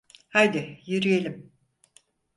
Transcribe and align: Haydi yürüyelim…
Haydi 0.29 0.79
yürüyelim… 0.85 1.51